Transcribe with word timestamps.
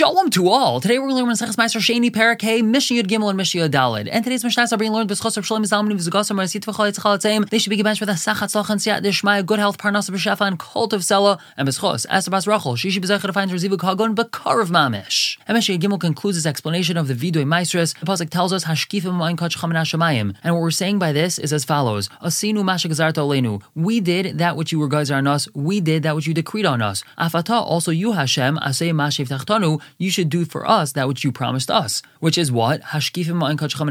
Shalom 0.00 0.30
to 0.30 0.48
all. 0.48 0.80
Today 0.80 0.98
we're 0.98 1.08
going 1.08 1.22
to 1.22 1.24
learn 1.26 1.34
Maseches 1.34 1.56
Ma'aser 1.56 1.78
Sheni 1.78 2.10
Parakeh 2.10 2.64
Mishnah 2.64 3.02
Yud 3.02 3.06
Gimel 3.06 3.28
and 3.28 3.36
Mishnah 3.36 3.68
Yud 3.68 3.68
Dalid. 3.68 4.08
And 4.10 4.24
today's 4.24 4.42
Mishnah 4.42 4.68
are 4.72 4.78
being 4.78 4.92
learned 4.92 5.10
b'schos 5.10 5.36
of 5.36 5.44
Shalom 5.44 5.62
Zalman 5.64 5.92
v'zagosam 5.92 6.38
Rasit 6.40 6.62
v'chol 6.62 6.90
yitzchal 6.90 7.18
atzeim. 7.18 7.46
They 7.50 7.58
should 7.58 7.68
be 7.68 7.76
given 7.76 7.94
with 8.00 8.08
a 8.08 8.12
sachat 8.12 8.48
tzolch 8.48 8.70
and 8.70 8.80
siyat 8.80 9.44
good 9.44 9.58
health, 9.58 9.76
parnas 9.76 10.08
b'shafa, 10.08 10.46
and 10.46 10.58
cult 10.58 10.94
of 10.94 11.02
sela, 11.02 11.38
and 11.58 11.68
b'schos. 11.68 12.30
Bas 12.30 12.46
Rachel, 12.46 12.76
she 12.76 12.88
should 12.88 13.02
be 13.02 13.08
zeichet 13.08 13.20
to 13.20 14.24
b'kar 14.24 14.62
of 14.62 14.70
mamish. 14.70 15.29
Mishnah 15.48 15.78
Gimel 15.78 16.00
concludes 16.00 16.36
his 16.36 16.46
explanation 16.46 16.96
of 16.96 17.08
the 17.08 17.14
Vidoy 17.14 17.44
Meisters. 17.44 17.98
The 17.98 18.06
pasuk 18.06 18.30
tells 18.30 18.52
us 18.52 18.64
Hashkifim 18.64 19.14
ma'in 19.14 19.36
kach 19.36 19.56
chamin. 19.56 20.36
And 20.42 20.54
what 20.54 20.60
we're 20.60 20.70
saying 20.70 20.98
by 20.98 21.12
this 21.12 21.38
is 21.38 21.52
as 21.52 21.64
follows: 21.64 22.08
Asinu 22.22 22.62
mashak 22.62 22.90
zarta 22.90 23.22
olenu. 23.22 23.62
We 23.74 24.00
did 24.00 24.38
that 24.38 24.56
which 24.56 24.72
you 24.72 24.78
were 24.78 24.88
guys 24.88 25.10
on 25.10 25.26
us. 25.26 25.48
We 25.54 25.80
did 25.80 26.02
that 26.04 26.14
which 26.14 26.26
you 26.26 26.34
decreed 26.34 26.66
on 26.66 26.82
us. 26.82 27.02
Afata 27.18 27.60
also 27.60 27.90
you 27.90 28.12
Hashem 28.12 28.58
asay 28.58 28.92
mashiv 28.92 29.28
tachtanu 29.28 29.80
you 29.98 30.10
should 30.10 30.28
do 30.28 30.44
for 30.44 30.68
us 30.68 30.92
that 30.92 31.08
which 31.08 31.24
you 31.24 31.32
promised 31.32 31.70
us, 31.70 32.02
which 32.20 32.38
is 32.38 32.52
what? 32.52 32.82
Hashkifim 32.82 33.40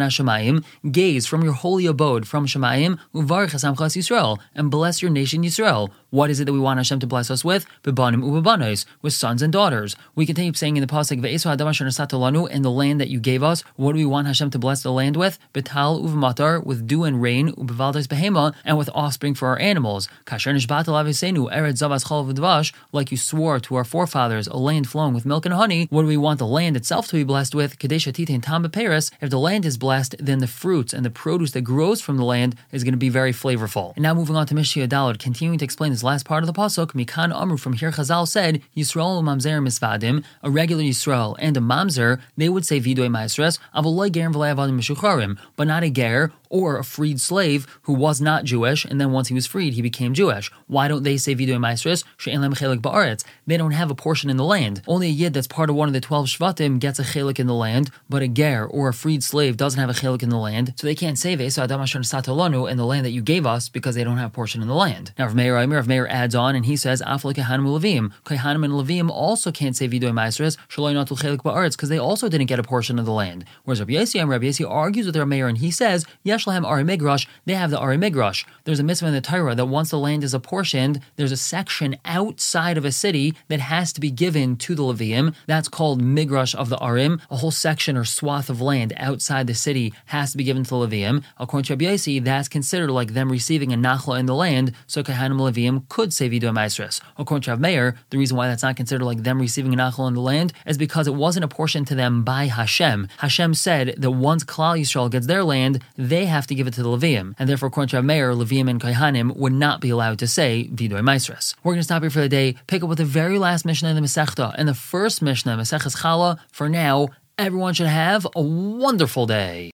Shemayim, 0.09 0.64
gaze 0.92 1.26
from 1.26 1.44
your 1.44 1.54
holy 1.54 1.86
abode 1.86 2.28
from 2.28 2.45
Shemayim, 2.45 3.00
uvar 3.14 3.48
uvarich 3.48 3.98
Yisrael, 3.98 4.40
and 4.56 4.72
bless 4.72 5.02
your 5.02 5.12
nation 5.12 5.44
Yisrael. 5.44 5.90
What 6.12 6.30
is 6.30 6.40
it 6.40 6.45
that 6.45 6.54
we 6.54 6.59
want 6.59 6.80
Hashem 6.80 6.99
to 7.02 7.08
bless 7.08 7.30
us 7.30 7.45
with? 7.45 7.68
Bebanim 7.84 8.23
ubebanos, 8.23 8.86
with 9.02 9.13
sons 9.13 9.44
and 9.44 9.54
daughters. 9.54 9.95
We 10.16 10.26
continue 10.26 10.54
saying 10.54 10.76
in 10.76 10.81
the 10.81 10.88
pasuk 10.88 11.22
Ve'esu 11.22 11.55
Hadam 11.55 12.50
in 12.50 12.62
the 12.63 12.72
land 12.72 13.00
that 13.00 13.09
you 13.09 13.20
gave 13.20 13.44
us. 13.44 13.63
What 13.76 13.94
do 13.94 14.00
we 14.00 14.05
want 14.05 14.26
Hashem 14.26 14.50
to 14.52 14.59
bless 14.59 14.81
the 14.81 14.91
land 14.91 15.16
with? 15.17 15.38
Betal 15.53 16.02
uvmatar, 16.02 16.66
with 16.66 16.88
dew 16.88 17.03
and 17.03 17.22
rain, 17.22 17.52
ubevaldes 17.53 18.08
behema, 18.08 18.55
and 18.66 18.77
with 18.77 18.90
offspring 18.95 19.36
for 19.36 19.50
our 19.50 19.59
animals. 19.59 20.09
Kasher 20.26 20.53
nishbat 20.53 20.86
avisenu 20.86 21.52
ered 21.53 21.77
zavas 21.77 22.73
like 22.91 23.12
you 23.12 23.17
swore 23.17 23.59
to 23.59 23.76
our 23.76 23.84
forefathers, 23.84 24.48
a 24.48 24.58
land 24.58 24.89
flowing 24.89 25.14
with 25.14 25.26
milk 25.26 25.45
and 25.45 25.53
honey. 25.53 25.88
What 25.91 26.02
do 26.02 26.08
we 26.08 26.17
want 26.17 26.39
the 26.39 26.48
land 26.48 26.76
itself 26.76 27.08
to 27.09 27.16
be 27.17 27.23
blessed 27.23 27.53
with? 27.53 27.78
Kadesha 27.78 28.12
titin 28.12 28.41
tam 28.41 28.67
Paris. 28.70 29.12
If 29.22 29.30
the 29.30 29.39
land 29.39 29.66
is 29.66 29.78
blessed, 29.78 30.16
then 30.19 30.39
the 30.39 30.47
fruits 30.47 30.94
and 30.94 31.06
the 31.06 31.09
produce 31.09 31.52
that 31.52 31.62
grows 31.62 32.02
from 32.02 32.17
the 32.17 32.25
land 32.25 32.56
is 32.72 32.84
going 32.84 32.94
to 32.94 32.97
be 32.97 33.09
very 33.09 33.31
flavorful. 33.31 33.94
And 33.95 34.03
now 34.03 34.14
moving 34.14 34.36
on 34.36 34.47
to 34.47 34.56
Mishnah 34.56 34.88
Dalad, 34.88 35.19
continuing 35.19 35.59
to 35.59 35.66
explain 35.66 35.91
last 36.03 36.25
part 36.25 36.44
of 36.44 36.47
the 36.47 36.53
pasuk, 36.53 36.92
Mikan 36.92 37.33
Amru 37.33 37.58
from 37.58 37.73
here 37.73 37.92
Chazal 37.92 38.28
said, 38.28 38.61
Yisrael 38.75 39.23
mamzer 39.23 39.61
misvadim, 39.61 40.23
a 40.44 40.50
regular 40.50 40.83
Yisrael 40.83 41.36
and 41.39 41.58
a 41.58 41.59
mamzer, 41.59 42.22
they 42.38 42.50
would 42.50 42.66
say 42.66 42.80
vidoy 42.80 43.09
maestras, 43.09 43.59
avoloy 43.75 44.09
gerim 44.09 44.33
mishucharim, 44.33 45.38
but 45.56 45.67
not 45.67 45.83
a 45.83 45.89
ger 45.89 46.31
or 46.50 46.78
a 46.78 46.83
freed 46.83 47.19
slave 47.19 47.66
who 47.83 47.94
was 47.94 48.22
not 48.22 48.44
Jewish, 48.44 48.86
and 48.86 49.00
then 49.00 49.11
once 49.11 49.30
he 49.30 49.33
was 49.33 49.47
freed, 49.47 49.73
he 49.73 49.81
became 49.81 50.14
Jewish. 50.14 50.52
Why 50.67 50.88
don't 50.88 51.03
they 51.03 51.17
say 51.17 51.36
vidoy 51.36 51.59
maestras? 51.59 52.03
They 52.25 53.58
don't 53.58 53.72
have 53.72 53.91
a 53.91 53.95
portion 53.95 54.30
in 54.30 54.38
the 54.38 54.44
land. 54.44 54.81
Only 54.88 55.08
a 55.08 55.11
yid 55.11 55.33
that's 55.33 55.47
part 55.47 55.69
of 55.69 55.75
one 55.75 55.88
of 55.88 55.94
the 55.94 56.02
twelve 56.02 56.28
shvatim 56.28 56.80
gets 56.80 57.00
a 57.00 57.03
chelik 57.03 57.39
in 57.39 57.47
the 57.47 57.53
land, 57.53 57.89
but 58.09 58.22
a 58.22 58.28
ger 58.28 58.66
or 58.66 58.89
a 58.89 58.94
freed 58.94 59.23
slave 59.23 59.58
doesn't 59.58 59.80
have 59.80 59.89
a 59.89 59.94
chelik 59.94 60.22
in 60.22 60.30
the 60.30 60.38
land, 60.38 60.73
so 60.75 60.86
they 60.86 60.95
can't 60.95 61.17
say 61.17 61.30
so 61.50 61.64
Adam 61.64 61.80
Satolanu 61.81 62.69
in 62.69 62.78
the 62.78 62.86
land 62.86 63.06
that 63.06 63.11
you 63.11 63.22
gave 63.22 63.45
us 63.45 63.69
because 63.69 63.95
they 63.95 64.03
don't 64.03 64.17
have 64.17 64.31
a 64.31 64.34
portion 64.34 64.61
in 64.61 64.67
the 64.67 64.73
land. 64.73 65.13
Now, 65.17 65.28
if 65.28 65.34
Meir 65.34 65.56
Rav 65.56 65.88
Meir 65.88 66.08
adds 66.08 66.36
on 66.36 66.56
and 66.56 66.66
he 66.66 66.75
says, 66.75 67.02
Afla 67.03 67.34
Kehanim 67.34 67.67
Levim. 67.67 68.11
Kehanim 68.25 68.66
and 68.66 68.73
Levim 68.73 69.09
also 69.09 69.52
can't 69.52 69.75
say 69.75 69.88
Vidoy 69.88 70.13
Maestras, 70.13 70.58
Shaloi 70.67 70.94
Natul 70.94 71.17
Chelik 71.17 71.44
Ba'aretz, 71.44 71.73
because 71.73 71.89
they 71.89 72.00
also 72.00 72.28
didn't 72.28 72.47
get 72.47 72.59
a 72.59 72.63
portion 72.63 72.97
of 72.97 73.06
the 73.06 73.11
land. 73.11 73.45
Whereas 73.63 73.80
Rabbi 73.80 73.94
Yossi 73.94 74.69
argues 74.69 75.06
with 75.06 75.16
their 75.16 75.25
mayor 75.25 75.47
and 75.47 75.59
he 75.59 75.72
says, 75.72 76.06
Yesh 76.23 76.39
They 76.45 77.54
have 77.54 77.72
the 77.72 77.80
Ari 77.80 77.98
Migrash. 77.98 78.45
There's 78.64 78.80
a 78.80 78.84
mitzvah 78.84 79.08
in 79.08 79.14
the 79.14 79.22
Torah 79.22 79.56
that 79.56 79.66
once 79.66 79.90
the 79.90 80.00
land 80.00 80.23
is 80.23 80.34
apportioned, 80.34 81.02
there's 81.16 81.31
a 81.31 81.38
section 81.38 81.98
outside 82.06 82.78
of 82.78 82.86
a 82.86 82.92
city 82.92 83.36
that 83.48 83.59
has 83.59 83.92
to 83.94 84.02
be 84.02 84.12
given 84.12 84.56
to 84.58 84.76
the 84.76 84.84
Levim. 84.84 85.36
That's 85.48 85.68
called 85.68 86.02
Migrash 86.02 86.56
of 86.56 86.70
the 86.70 86.78
Arim. 86.78 87.20
A 87.30 87.38
whole 87.38 87.52
section 87.52 87.98
or 87.98 88.06
swath 88.06 88.50
of 88.50 88.62
land 88.62 88.94
outside 88.98 89.48
the 89.48 89.56
city 89.56 89.94
has 90.06 90.31
to 90.31 90.38
be 90.38 90.44
given 90.44 90.64
to 90.64 90.70
the 90.70 90.76
Levim. 90.76 91.23
According 91.38 91.66
to 91.66 91.73
Rabbi 91.73 92.20
that's 92.20 92.48
considered 92.48 92.92
like 92.92 93.14
them 93.14 93.31
receiving 93.31 93.74
a 93.74 93.78
nachla 93.78 94.19
in 94.19 94.25
the 94.25 94.36
land, 94.36 94.74
so 94.88 95.03
Kahanim 95.03 95.40
Levim 95.40 95.88
could 95.90 96.13
say 96.13 96.30
Vidu 96.30 96.52
Maestris. 96.53 97.02
According 97.18 97.44
to 97.44 97.52
Rav 97.52 97.59
Meir, 97.59 97.97
the 98.09 98.18
reason 98.18 98.38
why 98.38 98.47
that's 98.47 98.63
not 98.63 98.75
considered 98.75 99.06
like 99.06 99.24
them 99.24 99.40
receiving 99.40 99.74
a 99.74 99.78
achal 99.78 100.08
in 100.08 100.13
the 100.13 100.22
land 100.22 100.53
is 100.66 100.78
because 100.78 101.08
it 101.08 101.13
wasn't 101.13 101.44
apportioned 101.44 101.88
to 101.88 101.96
them 101.96 102.24
by 102.24 102.46
Hashem. 102.46 103.08
Hashem 103.18 103.53
said 103.53 103.96
that 103.97 104.12
once 104.12 104.44
Klal 104.44 104.80
Yisrael 104.80 105.12
gets 105.12 105.28
their 105.28 105.44
land, 105.44 105.84
they 105.97 106.25
have 106.29 106.47
to 106.47 106.56
give 106.56 106.67
it 106.67 106.73
to 106.75 106.84
the 106.84 106.90
Levium. 106.90 107.35
And 107.38 107.50
therefore, 107.50 107.67
according 107.67 107.90
to 107.90 107.97
Rav 107.97 108.06
Meir, 108.06 108.34
Levium 108.34 108.69
and 108.69 108.81
Kaihanim 108.81 109.35
would 109.35 109.53
not 109.53 109.81
be 109.81 109.90
allowed 109.90 110.19
to 110.19 110.28
say 110.28 110.69
Vidu 110.73 110.91
Maestris. 111.01 111.56
We're 111.63 111.73
going 111.73 111.79
to 111.79 111.84
stop 111.84 112.01
here 112.03 112.09
for 112.09 112.22
the 112.22 112.29
day, 112.29 112.56
pick 112.67 112.84
up 112.84 112.90
with 112.90 112.97
the 113.00 113.06
very 113.06 113.38
last 113.38 113.66
Mishnah 113.66 113.90
in 113.90 113.95
the 113.95 114.01
Masechta. 114.01 114.56
And 114.57 114.68
the 114.68 114.73
first 114.73 115.22
Mishnah, 115.22 115.57
Maseches 115.57 115.97
Chala, 115.97 116.39
for 116.51 116.69
now, 116.69 117.09
everyone 117.38 117.73
should 117.73 117.88
have 117.88 118.28
a 118.35 118.41
wonderful 118.41 119.25
day. 119.25 119.68